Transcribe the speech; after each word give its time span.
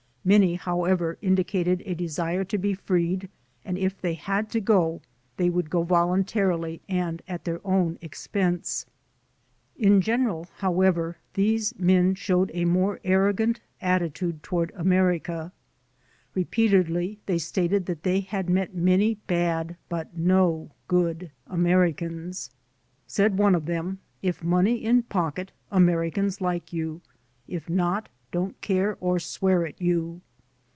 Many, 0.23 0.53
however, 0.53 1.17
indicated 1.23 1.81
a 1.83 1.95
desire 1.95 2.43
to 2.43 2.59
be 2.59 2.75
freed 2.75 3.27
and 3.65 3.75
if 3.75 3.99
they 3.99 4.13
had 4.13 4.51
to 4.51 4.61
go 4.61 5.01
they 5.37 5.49
would 5.49 5.71
go 5.71 5.81
voluntarily 5.81 6.79
and 6.87 7.23
at 7.27 7.43
their 7.43 7.59
own 7.65 7.97
expense. 8.03 8.85
In 9.77 9.99
general, 9.99 10.45
however, 10.57 11.17
these 11.33 11.73
men 11.79 12.13
showed 12.13 12.51
a 12.53 12.65
more 12.65 12.99
arrogant 13.03 13.61
attitude 13.81 14.43
toward 14.43 14.71
America. 14.75 15.51
Repeatedly 16.35 17.17
they 17.25 17.39
stated 17.39 17.87
that 17.87 18.03
they 18.03 18.19
had 18.19 18.47
met 18.47 18.75
many 18.75 19.15
bad, 19.25 19.75
but 19.89 20.15
no 20.15 20.69
good, 20.87 21.31
Americans. 21.47 22.51
Said 23.07 23.39
one 23.39 23.55
of 23.55 23.65
them, 23.65 23.97
"If 24.21 24.43
money 24.43 24.83
in 24.85 25.01
pocket 25.01 25.51
Americans 25.71 26.41
like 26.41 26.71
you, 26.71 27.01
if 27.47 27.67
not, 27.67 28.07
don't 28.31 28.61
care 28.61 28.95
or 29.01 29.19
swear 29.19 29.65
at 29.67 29.81
you." 29.81 30.21